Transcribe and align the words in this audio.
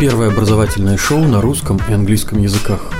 Первое 0.00 0.28
образовательное 0.28 0.96
шоу 0.96 1.18
на 1.24 1.42
русском 1.42 1.78
и 1.86 1.92
английском 1.92 2.38
языках. 2.38 2.90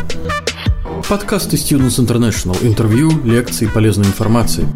Подкасты 1.09 1.57
Students 1.57 1.98
International. 1.98 2.54
Интервью, 2.62 3.09
лекции, 3.25 3.66
полезной 3.66 4.04
информации. 4.04 4.66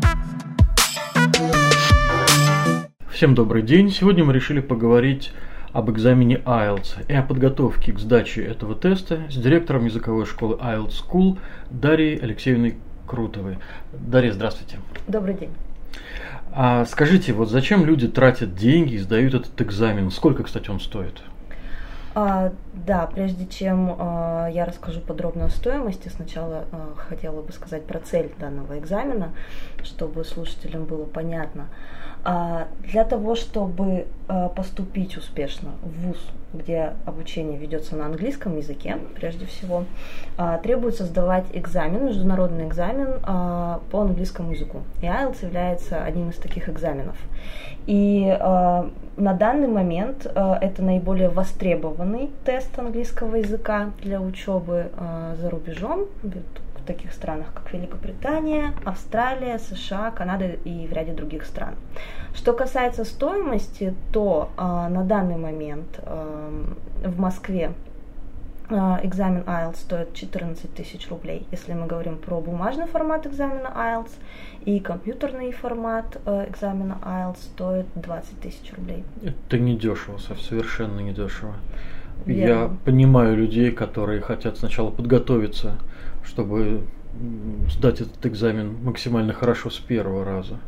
Всем 3.13 3.35
добрый 3.35 3.61
день. 3.61 3.91
Сегодня 3.91 4.25
мы 4.25 4.33
решили 4.33 4.61
поговорить 4.61 5.33
об 5.75 5.91
экзамене 5.91 6.37
IELTS 6.47 7.05
и 7.09 7.13
о 7.13 7.23
подготовке 7.23 7.93
к 7.93 7.99
сдаче 7.99 8.43
этого 8.43 8.75
теста 8.75 9.25
с 9.31 9.37
директором 9.37 9.85
языковой 9.85 10.25
школы 10.25 10.57
IELTS 10.57 10.95
School 11.07 11.39
Дарьей 11.69 12.17
Алексеевной 12.17 12.79
Крутовой. 13.07 13.59
Дарья, 13.93 14.33
здравствуйте. 14.33 14.79
Добрый 15.07 15.35
день. 15.35 15.51
А 16.53 16.87
скажите, 16.87 17.35
вот 17.35 17.51
зачем 17.51 17.85
люди 17.85 18.09
тратят 18.09 18.55
деньги 18.55 18.95
и 18.95 18.99
сдают 18.99 19.35
этот 19.35 19.61
экзамен? 19.61 20.11
Сколько, 20.11 20.45
кстати, 20.45 20.71
он 20.71 20.81
стоит? 20.81 21.21
А, 22.15 22.53
да, 22.73 23.07
прежде 23.13 23.47
чем 23.47 23.97
а, 23.99 24.49
я 24.49 24.65
расскажу 24.65 25.01
подробно 25.01 25.47
о 25.47 25.51
стоимости, 25.51 26.09
сначала 26.09 26.65
а, 26.71 26.95
хотела 26.97 27.43
бы 27.43 27.53
сказать 27.53 27.85
про 27.85 27.99
цель 27.99 28.33
данного 28.39 28.79
экзамена, 28.79 29.33
чтобы 29.83 30.25
слушателям 30.25 30.85
было 30.85 31.05
понятно. 31.05 31.67
А, 32.23 32.69
для 32.81 33.05
того, 33.05 33.35
чтобы 33.35 34.07
а, 34.29 34.49
поступить 34.49 35.17
успешно 35.17 35.73
в 35.83 36.07
ВУЗ, 36.07 36.31
где 36.55 36.95
обучение 37.05 37.59
ведется 37.59 37.97
на 37.97 38.07
английском 38.07 38.57
языке, 38.57 38.97
прежде 39.17 39.47
всего, 39.47 39.85
а, 40.39 40.59
требуется 40.59 41.05
сдавать 41.05 41.45
экзамен, 41.53 42.07
международный 42.07 42.69
экзамен 42.69 43.19
а, 43.25 43.81
по 43.91 44.03
английскому 44.03 44.53
языку. 44.53 44.83
И 45.03 45.07
IELTS 45.07 45.45
является 45.45 46.03
одним 46.03 46.31
из 46.31 46.37
таких 46.37 46.69
экзаменов. 46.69 47.17
И 47.87 48.25
э, 48.27 48.91
на 49.17 49.33
данный 49.35 49.69
момент 49.69 50.27
э, 50.27 50.55
это 50.61 50.83
наиболее 50.83 51.29
востребованный 51.29 52.31
тест 52.45 52.79
английского 52.79 53.37
языка 53.37 53.91
для 54.03 54.21
учебы 54.21 54.91
э, 54.97 55.35
за 55.41 55.51
рубежом 55.51 56.07
в 56.23 56.87
таких 56.87 57.13
странах, 57.13 57.47
как 57.55 57.73
Великобритания, 57.73 58.73
Австралия, 58.85 59.59
США, 59.59 60.11
Канада 60.11 60.47
и 60.65 60.87
в 60.87 60.93
ряде 60.93 61.13
других 61.13 61.45
стран. 61.45 61.75
Что 62.35 62.53
касается 62.53 63.05
стоимости, 63.05 63.95
то 64.13 64.51
э, 64.57 64.63
на 64.63 65.05
данный 65.05 65.37
момент 65.37 66.01
э, 66.03 66.65
в 67.05 67.19
Москве 67.19 67.73
экзамен 68.71 69.43
IELTS 69.43 69.77
стоит 69.77 70.15
14 70.15 70.73
тысяч 70.75 71.09
рублей, 71.11 71.47
если 71.51 71.75
мы 71.75 71.87
говорим 71.87 72.17
про 72.19 72.41
бумажный 72.41 72.87
формат 72.87 73.27
экзамена 73.27 73.69
IELTS, 73.69 74.11
и 74.65 74.81
компьютерный 74.81 75.53
формат 75.53 76.21
э, 76.25 76.47
экзамена 76.49 76.99
IELTS 77.03 77.37
стоит 77.37 77.87
20 77.95 78.41
тысяч 78.41 78.73
рублей. 78.77 79.05
Это 79.23 79.59
не 79.59 79.77
дешево, 79.77 80.19
совершенно 80.19 81.01
не 81.01 81.13
дешево. 81.13 81.55
Верно. 82.25 82.51
Я 82.51 82.71
понимаю 82.85 83.37
людей, 83.37 83.71
которые 83.71 84.21
хотят 84.21 84.57
сначала 84.57 84.91
подготовиться, 84.91 85.77
чтобы 86.23 86.87
сдать 87.71 88.01
этот 88.01 88.25
экзамен 88.27 88.77
максимально 88.83 89.33
хорошо 89.33 89.71
с 89.71 89.79
первого 89.79 90.25
раза. 90.25 90.59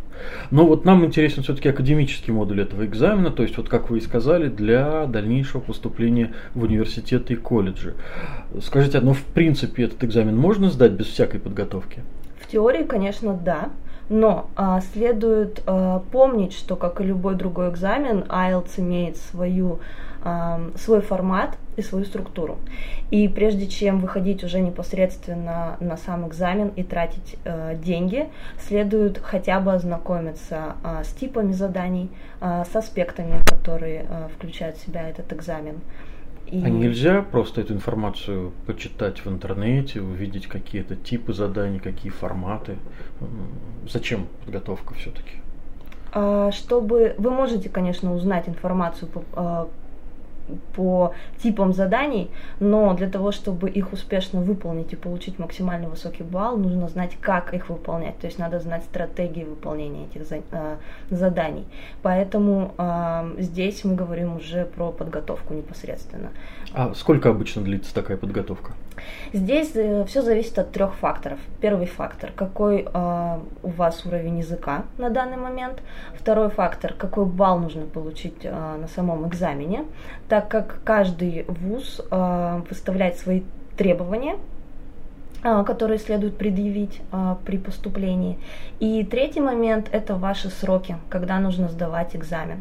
Но 0.51 0.67
вот 0.67 0.85
нам 0.85 1.05
интересен 1.05 1.43
все-таки 1.43 1.69
академический 1.69 2.33
модуль 2.33 2.63
этого 2.63 2.87
экзамена, 2.87 3.31
то 3.31 3.43
есть 3.43 3.57
вот 3.57 3.69
как 3.69 3.91
вы 3.91 3.99
и 3.99 4.01
сказали, 4.01 4.49
для 4.49 5.07
дальнейшего 5.07 5.61
поступления 5.61 6.33
в 6.55 6.63
университеты 6.63 7.35
и 7.35 7.37
колледжи. 7.37 7.95
Скажите, 8.63 9.01
ну 9.01 9.13
в 9.13 9.23
принципе 9.23 9.85
этот 9.85 10.03
экзамен 10.05 10.37
можно 10.37 10.71
сдать 10.71 10.93
без 10.93 11.07
всякой 11.07 11.41
подготовки? 11.41 12.03
В 12.41 12.51
теории, 12.51 12.85
конечно, 12.85 13.35
да. 13.35 13.71
Но 14.09 14.49
а, 14.55 14.81
следует 14.81 15.63
а, 15.67 16.01
помнить, 16.13 16.53
что, 16.53 16.77
как 16.77 17.01
и 17.01 17.05
любой 17.05 17.35
другой 17.35 17.71
экзамен, 17.71 18.25
IELTS 18.29 18.79
имеет 18.79 19.17
свою, 19.17 19.81
а, 20.23 20.61
свой 20.77 21.01
формат 21.01 21.57
и 21.77 21.83
свою 21.83 22.05
структуру. 22.05 22.59
И 23.11 23.29
прежде 23.29 23.67
чем 23.67 23.99
выходить 23.99 24.45
уже 24.45 24.61
непосредственно 24.61 25.77
на 25.81 25.97
сам 25.97 26.27
экзамен 26.29 26.69
и 26.69 26.85
тратить 26.85 27.37
а, 27.45 27.75
деньги, 27.75 28.29
следует 28.61 29.19
хотя 29.19 29.59
бы 29.59 29.73
ознакомиться 29.73 30.77
а, 30.85 31.03
с 31.03 31.09
типами 31.09 31.53
заданий, 31.53 32.11
а, 32.41 32.65
с 32.65 32.77
аспектами, 32.77 33.41
которые 33.45 34.07
а, 34.09 34.29
включают 34.37 34.77
в 34.77 34.87
себя 34.87 35.09
этот 35.09 35.33
экзамен. 35.33 35.81
И... 36.47 36.63
А 36.65 36.69
нельзя 36.69 37.23
просто 37.23 37.61
эту 37.61 37.75
информацию 37.75 38.53
почитать 38.67 39.25
в 39.25 39.29
интернете, 39.29 40.01
увидеть 40.01 40.47
какие-то 40.47 40.95
типы 40.95 41.33
заданий, 41.33 41.81
какие 41.81 42.13
форматы? 42.13 42.77
Зачем 43.89 44.27
подготовка 44.45 44.95
все-таки? 44.95 45.37
А, 46.13 46.53
чтобы 46.53 47.15
вы 47.19 47.31
можете, 47.31 47.69
конечно, 47.69 48.15
узнать 48.15 48.49
информацию 48.49 49.11
по 50.75 51.13
типам 51.43 51.73
заданий, 51.73 52.31
но 52.61 52.95
для 52.95 53.09
того, 53.09 53.33
чтобы 53.33 53.69
их 53.71 53.93
успешно 53.93 54.41
выполнить 54.41 54.93
и 54.93 54.97
получить 54.97 55.39
максимально 55.39 55.89
высокий 55.89 56.23
балл, 56.23 56.57
нужно 56.57 56.89
знать, 56.89 57.17
как 57.21 57.55
их 57.55 57.69
выполнять. 57.69 58.19
То 58.19 58.27
есть 58.27 58.39
надо 58.39 58.61
знать 58.61 58.85
стратегии 58.85 59.45
выполнения 59.45 60.07
этих 60.07 60.23
э, 60.31 60.77
заданий. 61.11 61.65
Поэтому 62.03 62.75
э, 62.79 63.35
здесь 63.39 63.85
мы 63.85 63.95
говорим 63.95 64.37
уже 64.37 64.65
про 64.65 64.93
подготовку 64.93 65.55
непосредственно. 65.55 66.31
А 66.73 66.95
сколько 66.95 67.31
обычно 67.31 67.63
длится 67.63 67.95
такая 67.95 68.17
подготовка? 68.17 68.73
Здесь 69.33 69.73
э, 69.75 70.05
все 70.07 70.23
зависит 70.23 70.59
от 70.59 70.73
трех 70.73 70.95
факторов. 70.95 71.39
Первый 71.61 71.87
фактор, 71.87 72.33
какой 72.35 72.87
э, 72.93 73.39
у 73.63 73.69
вас 73.69 74.05
уровень 74.07 74.39
языка 74.39 74.85
на 74.99 75.11
данный 75.11 75.37
момент. 75.37 75.83
Второй 76.15 76.51
фактор, 76.51 76.95
какой 76.95 77.27
балл 77.27 77.59
нужно 77.59 77.87
получить 77.87 78.45
э, 78.45 78.51
на 78.51 78.89
самом 78.89 79.29
экзамене, 79.29 79.85
так 80.37 80.49
как 80.49 80.81
каждый 80.85 81.47
вуз 81.49 81.99
э, 82.11 82.63
выставляет 82.69 83.17
свои 83.17 83.41
требования 83.79 84.37
э, 85.43 85.65
которые 85.65 85.99
следует 85.99 86.37
предъявить 86.37 87.01
э, 87.11 87.37
при 87.47 87.57
поступлении. 87.57 88.39
И 88.79 89.03
третий 89.05 89.41
момент– 89.41 89.89
это 89.93 90.15
ваши 90.15 90.51
сроки, 90.51 90.99
когда 91.09 91.41
нужно 91.41 91.69
сдавать 91.69 92.15
экзамен. 92.15 92.61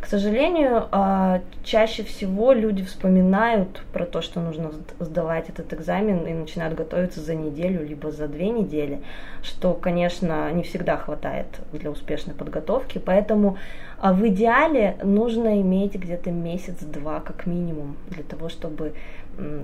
К 0.00 0.06
сожалению, 0.06 0.88
а, 0.90 1.40
чаще 1.62 2.02
всего 2.02 2.52
люди 2.52 2.82
вспоминают 2.84 3.82
про 3.92 4.06
то, 4.06 4.22
что 4.22 4.40
нужно 4.40 4.72
сдавать 4.98 5.48
этот 5.48 5.72
экзамен 5.72 6.26
и 6.26 6.32
начинают 6.32 6.74
готовиться 6.74 7.20
за 7.20 7.34
неделю, 7.34 7.86
либо 7.86 8.10
за 8.10 8.28
две 8.28 8.50
недели, 8.50 9.00
что, 9.42 9.74
конечно, 9.74 10.50
не 10.52 10.62
всегда 10.62 10.96
хватает 10.96 11.46
для 11.72 11.90
успешной 11.90 12.34
подготовки. 12.34 12.98
Поэтому 12.98 13.58
а, 13.98 14.12
в 14.12 14.26
идеале 14.28 14.96
нужно 15.02 15.60
иметь 15.60 15.94
где-то 15.94 16.30
месяц-два 16.30 17.20
как 17.20 17.46
минимум 17.46 17.96
для 18.08 18.22
того, 18.22 18.48
чтобы 18.48 18.94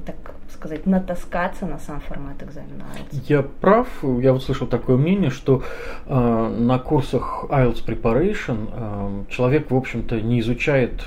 так 0.04 0.16
сказать, 0.50 0.86
натаскаться 0.86 1.66
на 1.66 1.78
сам 1.78 2.00
формат 2.00 2.42
экзамена 2.42 2.84
IELTS. 2.94 3.24
Я 3.28 3.42
прав, 3.42 3.88
я 4.02 4.32
вот 4.32 4.42
слышал 4.42 4.66
такое 4.66 4.96
мнение, 4.96 5.30
что 5.30 5.62
э, 6.06 6.56
на 6.58 6.78
курсах 6.78 7.44
IELTS 7.48 7.84
Preparation 7.84 8.70
э, 8.72 9.24
человек, 9.30 9.70
в 9.70 9.76
общем-то, 9.76 10.20
не 10.20 10.40
изучает 10.40 11.04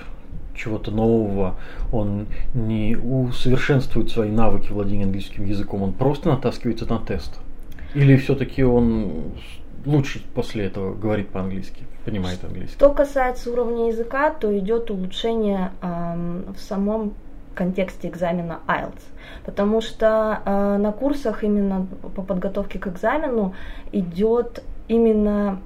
чего-то 0.55 0.91
нового, 0.91 1.55
он 1.91 2.27
не 2.53 2.95
усовершенствует 2.95 4.11
свои 4.11 4.29
навыки 4.29 4.71
владения 4.71 5.05
английским 5.05 5.45
языком, 5.45 5.81
он 5.81 5.93
просто 5.93 6.29
натаскивается 6.29 6.85
на 6.85 6.99
тест. 6.99 7.39
Или 7.95 8.17
все-таки 8.17 8.63
он 8.63 9.33
лучше 9.85 10.21
после 10.35 10.65
этого 10.65 10.93
говорит 10.93 11.29
по-английски, 11.29 11.83
понимает 12.05 12.43
английский? 12.43 12.75
Что 12.75 12.93
касается 12.93 13.51
уровня 13.51 13.87
языка, 13.87 14.29
то 14.31 14.55
идет 14.57 14.91
улучшение 14.91 15.71
э, 15.81 16.43
в 16.55 16.59
самом 16.59 17.13
контексте 17.59 18.07
экзамена 18.07 18.59
IELTS. 18.67 19.03
Потому 19.45 19.81
что 19.81 20.39
э, 20.45 20.77
на 20.77 20.91
курсах 20.91 21.43
именно 21.43 21.87
по 22.15 22.21
подготовке 22.21 22.79
к 22.79 22.87
экзамену 22.87 23.53
идет 23.91 24.63
именно 24.87 25.59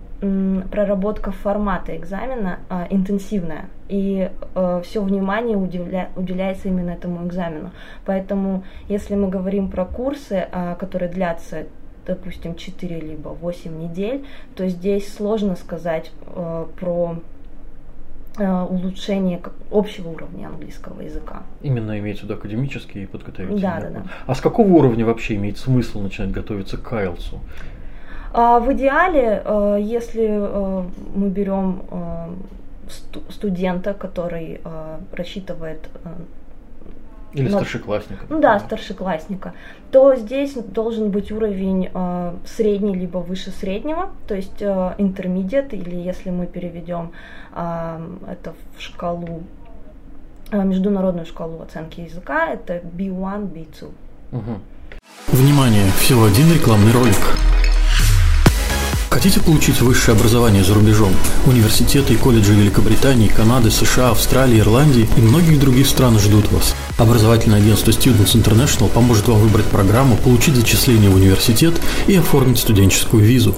проработка 0.72 1.32
формата 1.32 1.96
экзамена 1.96 2.60
э, 2.70 2.88
интенсивная. 2.90 3.66
И 3.90 4.32
э, 4.56 4.82
все 4.84 5.02
внимание 5.02 5.58
уделя, 5.58 6.10
уделяется 6.16 6.70
именно 6.70 6.92
этому 6.92 7.28
экзамену. 7.28 7.72
Поэтому, 8.06 8.64
если 8.88 9.16
мы 9.16 9.30
говорим 9.30 9.70
про 9.70 9.86
курсы, 9.86 10.48
э, 10.52 10.76
которые 10.80 11.12
длятся 11.12 11.66
допустим, 12.06 12.56
4 12.56 13.00
либо 13.00 13.30
8 13.30 13.80
недель, 13.80 14.26
то 14.56 14.68
здесь 14.68 15.14
сложно 15.14 15.56
сказать 15.56 16.12
э, 16.36 16.66
про 16.78 17.16
улучшение 18.38 19.40
общего 19.72 20.10
уровня 20.10 20.48
английского 20.48 21.02
языка. 21.02 21.44
Именно 21.62 22.00
имеется 22.00 22.24
в 22.24 22.26
виду 22.26 22.40
академический 22.40 23.04
и 23.04 23.06
подготовительный. 23.06 23.62
Да, 23.62 23.80
да, 23.80 23.90
да. 23.90 24.04
А 24.26 24.34
с 24.34 24.42
какого 24.42 24.70
уровня 24.70 25.06
вообще 25.06 25.36
имеет 25.36 25.58
смысл 25.58 26.02
начинать 26.02 26.32
готовиться 26.32 26.78
к 26.78 26.92
IELTS? 26.92 27.36
А, 28.34 28.60
в 28.60 28.74
идеале, 28.74 29.44
э, 29.46 29.78
если 29.82 30.28
э, 30.28 30.84
мы 31.16 31.30
берем 31.30 31.84
студента, 33.30 33.94
который 33.94 34.60
рассчитывает 35.14 35.88
или 37.34 37.50
но, 37.50 37.58
старшеклассника. 37.58 38.26
Ну 38.30 38.40
да, 38.40 38.60
старшеклассника. 38.60 39.54
То 39.92 40.16
здесь 40.16 40.54
должен 40.54 41.10
быть 41.10 41.32
уровень 41.32 41.90
э, 41.94 42.34
средний 42.46 42.96
либо 42.96 43.18
выше 43.18 43.52
среднего, 43.52 44.12
то 44.28 44.36
есть 44.36 44.62
э, 44.62 44.66
intermediate, 44.98 45.76
или 45.76 45.96
если 45.96 46.30
мы 46.30 46.46
переведем 46.46 47.12
э, 47.54 48.08
это 48.28 48.54
в 48.78 48.82
шкалу 48.82 49.44
международную 50.52 51.26
шкалу 51.26 51.64
оценки 51.64 52.02
языка, 52.02 52.50
это 52.50 52.76
B1, 52.76 53.52
B2. 53.52 53.92
Угу. 54.34 54.60
Внимание, 55.30 55.88
всего 55.98 56.26
один 56.26 56.54
рекламный 56.54 56.92
ролик. 56.92 57.53
Хотите 59.14 59.40
получить 59.40 59.80
высшее 59.80 60.18
образование 60.18 60.64
за 60.64 60.74
рубежом? 60.74 61.12
Университеты 61.46 62.16
и 62.16 62.18
колледжи 62.18 62.56
Великобритании, 62.56 63.28
Канады, 63.28 63.70
США, 63.70 64.10
Австралии, 64.10 64.60
Ирландии 64.60 65.08
и 65.16 65.22
многих 65.22 65.60
других 65.60 65.86
стран 65.86 66.18
ждут 66.18 66.52
вас. 66.52 66.76
Образовательное 66.98 67.60
агентство 67.60 67.92
Students 67.92 68.34
International 68.34 68.90
поможет 68.90 69.28
вам 69.28 69.38
выбрать 69.38 69.68
программу, 69.68 70.18
получить 70.18 70.56
зачисление 70.56 71.12
в 71.12 71.16
университет 71.16 71.80
и 72.08 72.16
оформить 72.16 72.58
студенческую 72.58 73.24
визу. 73.24 73.54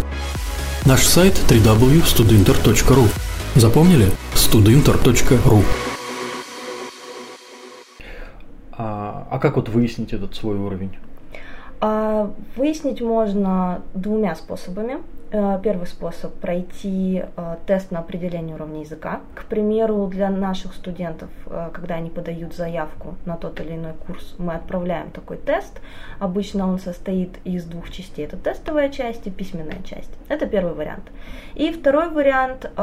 Наш 0.83 1.05
сайт 1.05 1.39
www.studinter.ru 1.47 3.07
Запомнили? 3.55 4.11
studinter.ru 4.33 5.63
а, 8.77 9.25
а 9.31 9.39
как 9.39 9.55
вот 9.55 9.69
выяснить 9.69 10.11
этот 10.11 10.35
свой 10.35 10.57
уровень? 10.57 10.97
А, 11.79 12.29
выяснить 12.57 12.99
можно 12.99 13.83
двумя 13.93 14.35
способами. 14.35 14.97
Э, 15.37 15.59
первый 15.61 15.85
способ– 15.85 16.33
пройти 16.41 17.25
э, 17.35 17.55
тест 17.67 17.91
на 17.91 17.99
определение 17.99 18.55
уровня 18.55 18.81
языка. 18.81 19.19
К 19.33 19.43
примеру, 19.43 20.07
для 20.07 20.29
наших 20.29 20.73
студентов, 20.73 21.29
э, 21.47 21.71
когда 21.73 21.95
они 21.95 22.09
подают 22.09 22.55
заявку 22.55 23.15
на 23.25 23.35
тот 23.35 23.59
или 23.59 23.73
иной 23.73 23.91
курс, 24.07 24.35
мы 24.37 24.53
отправляем 24.53 25.11
такой 25.11 25.35
тест. 25.35 25.81
Обычно 26.19 26.69
он 26.69 26.79
состоит 26.79 27.31
из 27.43 27.65
двух 27.65 27.89
частей. 27.89 28.23
Это 28.23 28.37
тестовая 28.37 28.87
часть 28.87 29.27
и 29.27 29.29
письменная 29.29 29.81
часть. 29.83 30.11
Это 30.29 30.45
первый 30.45 30.73
вариант. 30.73 31.11
И 31.55 31.73
второй 31.73 32.09
вариант– 32.09 32.71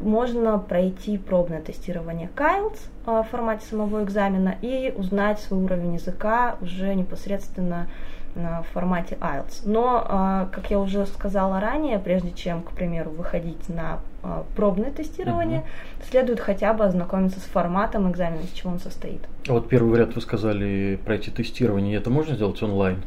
можно 0.00 0.58
пройти 0.58 1.18
пробное 1.18 1.60
тестирование 1.60 2.30
KILES 2.34 2.78
в 3.04 3.26
формате 3.30 3.66
самого 3.68 4.02
экзамена 4.02 4.54
и 4.62 4.94
узнать 4.96 5.40
свой 5.40 5.62
уровень 5.64 5.94
языка 5.94 6.56
уже 6.60 6.94
непосредственно 6.94 7.88
в 8.34 8.64
формате 8.72 9.18
IELTS. 9.20 9.62
Но, 9.64 10.04
а, 10.08 10.48
как 10.52 10.70
я 10.70 10.78
уже 10.78 11.06
сказала 11.06 11.60
ранее, 11.60 11.98
прежде 11.98 12.32
чем, 12.32 12.62
к 12.62 12.72
примеру, 12.72 13.10
выходить 13.10 13.68
на 13.68 14.00
а, 14.22 14.44
пробное 14.56 14.90
тестирование, 14.90 15.60
угу. 15.60 15.66
следует 16.10 16.40
хотя 16.40 16.72
бы 16.72 16.84
ознакомиться 16.84 17.40
с 17.40 17.44
форматом 17.44 18.10
экзамена, 18.10 18.40
из 18.40 18.50
чего 18.52 18.72
он 18.72 18.78
состоит. 18.78 19.20
А 19.48 19.52
вот 19.52 19.68
первый 19.68 19.92
вариант 19.92 20.14
вы 20.14 20.20
сказали 20.20 20.98
пройти 21.04 21.30
тестирование. 21.30 21.96
Это 21.98 22.10
можно 22.10 22.34
сделать 22.34 22.62
онлайн? 22.62 23.02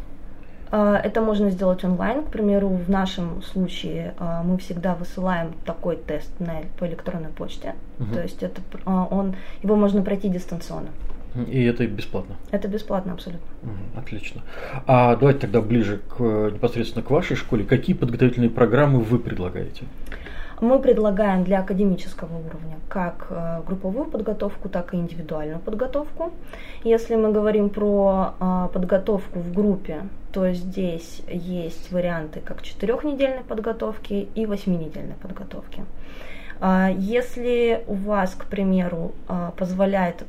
Это 0.71 1.21
можно 1.21 1.51
сделать 1.51 1.83
онлайн. 1.85 2.23
К 2.23 2.27
примеру, 2.27 2.67
в 2.67 2.89
нашем 2.89 3.41
случае 3.43 4.13
мы 4.43 4.57
всегда 4.57 4.95
высылаем 4.95 5.53
такой 5.63 5.95
тест 5.95 6.31
на, 6.39 6.63
по 6.79 6.85
электронной 6.85 7.29
почте. 7.29 7.75
Угу. 7.99 8.13
То 8.13 8.21
есть 8.21 8.43
это, 8.43 8.61
он, 8.85 9.35
его 9.61 9.75
можно 9.75 10.01
пройти 10.01 10.27
дистанционно. 10.27 10.89
И 11.35 11.63
это 11.63 11.85
бесплатно? 11.87 12.35
Это 12.51 12.67
бесплатно, 12.67 13.13
абсолютно. 13.13 13.47
Отлично. 13.95 14.41
А 14.87 15.15
давайте 15.15 15.41
тогда 15.41 15.61
ближе 15.61 15.99
к, 16.09 16.19
непосредственно 16.19 17.03
к 17.03 17.09
вашей 17.11 17.35
школе. 17.35 17.65
Какие 17.65 17.95
подготовительные 17.95 18.49
программы 18.49 19.01
вы 19.01 19.19
предлагаете? 19.19 19.85
Мы 20.61 20.79
предлагаем 20.79 21.43
для 21.43 21.59
академического 21.59 22.33
уровня 22.37 22.77
как 22.87 23.27
э, 23.29 23.61
групповую 23.67 24.05
подготовку, 24.05 24.69
так 24.69 24.93
и 24.93 24.97
индивидуальную 24.97 25.59
подготовку. 25.59 26.31
Если 26.85 27.15
мы 27.15 27.33
говорим 27.33 27.69
про 27.69 28.35
э, 28.39 28.69
подготовку 28.71 29.39
в 29.39 29.53
группе, 29.53 30.03
то 30.31 30.53
здесь 30.53 31.21
есть 31.27 31.91
варианты 31.91 32.39
как 32.39 32.61
четырехнедельной 32.61 33.43
подготовки 33.43 34.29
и 34.33 34.45
восьминедельной 34.45 35.15
подготовки. 35.21 35.83
А 36.61 36.89
если 36.89 37.83
у 37.87 37.95
вас, 37.95 38.33
к 38.35 38.45
примеру, 38.45 39.11
э, 39.27 39.51
позволяет 39.57 40.23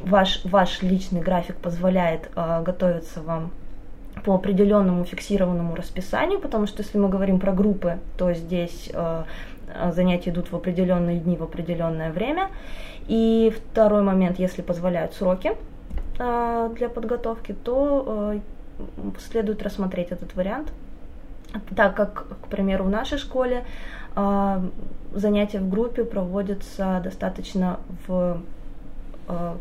ваш, 0.00 0.44
ваш 0.44 0.82
личный 0.82 1.20
график 1.20 1.56
позволяет 1.56 2.30
э, 2.34 2.62
готовиться 2.62 3.20
вам 3.22 3.50
по 4.24 4.34
определенному 4.34 5.04
фиксированному 5.04 5.74
расписанию, 5.74 6.40
потому 6.40 6.66
что 6.66 6.82
если 6.82 6.98
мы 6.98 7.08
говорим 7.08 7.40
про 7.40 7.52
группы, 7.52 7.98
то 8.16 8.32
здесь 8.32 8.90
э, 8.92 9.24
занятия 9.92 10.30
идут 10.30 10.52
в 10.52 10.56
определенные 10.56 11.18
дни, 11.18 11.36
в 11.36 11.42
определенное 11.42 12.12
время. 12.12 12.48
И 13.08 13.52
второй 13.56 14.02
момент, 14.02 14.38
если 14.38 14.62
позволяют 14.62 15.14
сроки 15.14 15.52
э, 16.18 16.70
для 16.76 16.88
подготовки, 16.88 17.52
то 17.52 18.34
э, 18.34 18.40
следует 19.18 19.62
рассмотреть 19.62 20.10
этот 20.10 20.34
вариант, 20.34 20.72
так 21.74 21.94
как, 21.94 22.26
к 22.42 22.48
примеру, 22.48 22.84
в 22.84 22.90
нашей 22.90 23.18
школе 23.18 23.64
э, 24.16 24.60
занятия 25.14 25.60
в 25.60 25.68
группе 25.68 26.04
проводятся 26.04 27.00
достаточно 27.02 27.80
в 28.06 28.40
э, 29.28 29.54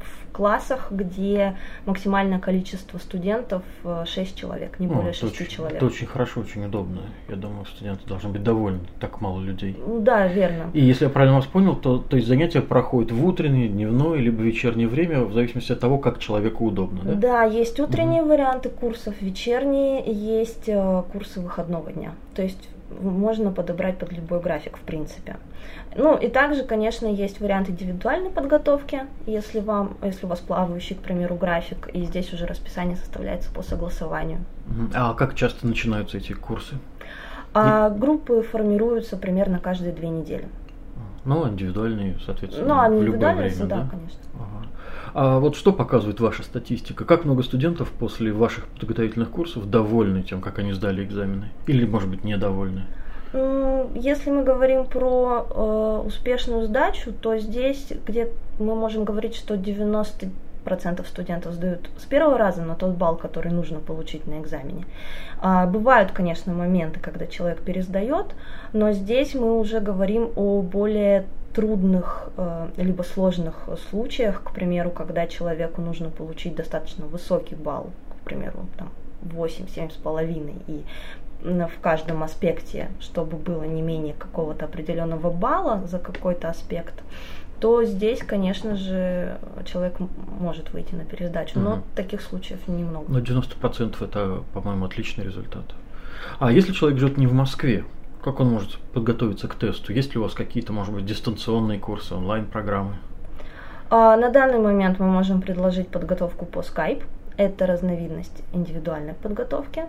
в 0.00 0.32
классах, 0.32 0.90
где 0.90 1.56
максимальное 1.84 2.38
количество 2.38 2.98
студентов 2.98 3.62
6 4.06 4.16
э, 4.16 4.38
человек, 4.38 4.80
не 4.80 4.86
более 4.86 5.12
6 5.12 5.24
очень, 5.24 5.46
человек. 5.46 5.76
Это 5.76 5.86
очень 5.86 6.06
хорошо, 6.06 6.40
очень 6.40 6.64
удобно. 6.64 7.02
Я 7.28 7.36
думаю, 7.36 7.66
студенты 7.66 8.06
должны 8.06 8.30
быть 8.30 8.42
довольны, 8.42 8.80
так 8.98 9.20
мало 9.20 9.40
людей. 9.40 9.76
Да, 10.00 10.26
верно. 10.26 10.70
И 10.72 10.80
если 10.80 11.04
я 11.04 11.10
правильно 11.10 11.36
вас 11.36 11.46
понял, 11.46 11.76
то, 11.76 11.98
то 11.98 12.16
есть 12.16 12.28
занятия 12.28 12.62
проходят 12.62 13.12
в 13.12 13.24
утреннее, 13.24 13.68
дневное, 13.68 14.18
либо 14.18 14.42
вечернее 14.42 14.88
время, 14.88 15.24
в 15.24 15.32
зависимости 15.32 15.72
от 15.72 15.80
того, 15.80 15.98
как 15.98 16.18
человеку 16.18 16.66
удобно, 16.66 17.02
да? 17.04 17.14
Да, 17.14 17.44
есть 17.44 17.78
утренние 17.80 18.22
угу. 18.22 18.30
варианты 18.30 18.70
курсов, 18.70 19.14
вечерние, 19.20 20.02
есть 20.06 20.68
э, 20.68 21.02
курсы 21.12 21.40
выходного 21.40 21.92
дня. 21.92 22.12
То 22.34 22.42
есть 22.42 22.68
можно 23.00 23.50
подобрать 23.50 23.98
под 23.98 24.12
любой 24.12 24.40
график, 24.40 24.76
в 24.76 24.80
принципе. 24.80 25.36
Ну 25.94 26.16
и 26.16 26.28
также, 26.28 26.64
конечно, 26.64 27.06
есть 27.06 27.40
вариант 27.40 27.68
индивидуальной 27.68 28.30
подготовки, 28.30 29.02
если 29.26 29.60
вам, 29.60 29.96
если 30.02 30.26
у 30.26 30.28
вас 30.28 30.40
плавающий, 30.40 30.96
к 30.96 31.00
примеру, 31.00 31.36
график, 31.36 31.88
и 31.92 32.04
здесь 32.04 32.32
уже 32.32 32.46
расписание 32.46 32.96
составляется 32.96 33.50
по 33.52 33.62
согласованию. 33.62 34.40
А 34.94 35.14
как 35.14 35.34
часто 35.34 35.66
начинаются 35.66 36.18
эти 36.18 36.32
курсы? 36.32 36.76
А, 37.54 37.90
группы 37.90 38.42
формируются 38.42 39.16
примерно 39.16 39.58
каждые 39.58 39.92
две 39.92 40.08
недели. 40.08 40.48
Ну, 41.24 41.48
индивидуальные, 41.48 42.18
соответственно, 42.24 42.68
ну, 42.68 42.80
а 42.80 42.88
в 42.88 43.02
любое 43.02 43.34
время, 43.34 43.66
да, 43.66 43.76
да? 43.76 43.88
конечно. 43.90 44.18
Ага. 44.34 44.51
А 45.14 45.38
вот 45.38 45.56
что 45.56 45.72
показывает 45.72 46.20
ваша 46.20 46.42
статистика? 46.42 47.04
Как 47.04 47.24
много 47.24 47.42
студентов 47.42 47.90
после 47.90 48.32
ваших 48.32 48.66
подготовительных 48.68 49.30
курсов 49.30 49.68
довольны 49.68 50.22
тем, 50.22 50.40
как 50.40 50.58
они 50.58 50.72
сдали 50.72 51.04
экзамены? 51.04 51.50
Или, 51.66 51.84
может 51.84 52.08
быть, 52.08 52.24
недовольны? 52.24 52.84
Если 53.94 54.30
мы 54.30 54.42
говорим 54.42 54.84
про 54.84 55.46
э, 55.48 56.06
успешную 56.06 56.66
сдачу, 56.66 57.12
то 57.12 57.38
здесь 57.38 57.92
где 58.06 58.28
мы 58.58 58.74
можем 58.74 59.04
говорить, 59.04 59.34
что 59.34 59.56
90 59.56 60.28
процентов 60.64 61.08
студентов 61.08 61.54
сдают 61.54 61.90
с 61.98 62.04
первого 62.04 62.38
раза 62.38 62.62
на 62.62 62.74
тот 62.74 62.92
балл, 62.92 63.16
который 63.16 63.50
нужно 63.52 63.80
получить 63.80 64.26
на 64.26 64.40
экзамене. 64.40 64.84
А, 65.40 65.66
бывают, 65.66 66.12
конечно, 66.12 66.52
моменты, 66.52 67.00
когда 67.00 67.26
человек 67.26 67.62
пересдает, 67.62 68.34
но 68.72 68.92
здесь 68.92 69.34
мы 69.34 69.58
уже 69.58 69.80
говорим 69.80 70.30
о 70.36 70.62
более 70.62 71.26
трудных 71.54 72.28
э, 72.36 72.68
либо 72.76 73.02
сложных 73.02 73.68
случаях, 73.90 74.42
к 74.42 74.52
примеру, 74.52 74.90
когда 74.90 75.26
человеку 75.26 75.80
нужно 75.80 76.10
получить 76.10 76.54
достаточно 76.54 77.06
высокий 77.06 77.54
балл, 77.54 77.90
к 78.10 78.24
примеру, 78.24 78.66
там 78.76 78.90
8, 79.22 79.66
7,5, 79.66 80.62
и 80.66 80.84
в 81.42 81.80
каждом 81.80 82.22
аспекте, 82.22 82.88
чтобы 83.00 83.36
было 83.36 83.64
не 83.64 83.82
менее 83.82 84.14
какого-то 84.14 84.66
определенного 84.66 85.30
балла 85.30 85.82
за 85.86 85.98
какой-то 85.98 86.48
аспект, 86.48 86.94
то 87.58 87.84
здесь, 87.84 88.20
конечно 88.20 88.76
же, 88.76 89.38
человек 89.64 89.94
может 90.40 90.72
выйти 90.72 90.94
на 90.94 91.04
пересдачу. 91.04 91.60
Но 91.60 91.74
угу. 91.74 91.82
таких 91.94 92.20
случаев 92.20 92.66
немного. 92.66 93.04
Но 93.08 93.20
90% 93.20 94.04
это, 94.04 94.42
по-моему, 94.52 94.84
отличный 94.84 95.24
результат. 95.24 95.64
А 96.38 96.50
если 96.50 96.72
человек 96.72 96.98
живет 96.98 97.18
не 97.18 97.26
в 97.26 97.32
Москве, 97.32 97.84
как 98.22 98.40
он 98.40 98.50
может 98.50 98.78
подготовиться 98.94 99.48
к 99.48 99.54
тесту? 99.54 99.92
Есть 99.92 100.14
ли 100.14 100.20
у 100.20 100.22
вас 100.22 100.32
какие-то, 100.32 100.72
может 100.72 100.94
быть, 100.94 101.04
дистанционные 101.04 101.78
курсы, 101.78 102.14
онлайн-программы? 102.14 102.96
А, 103.90 104.16
на 104.16 104.30
данный 104.30 104.58
момент 104.58 105.00
мы 105.00 105.06
можем 105.06 105.42
предложить 105.42 105.88
подготовку 105.88 106.46
по 106.46 106.60
Skype. 106.60 107.02
Это 107.36 107.66
разновидность 107.66 108.42
индивидуальной 108.52 109.14
подготовки. 109.14 109.84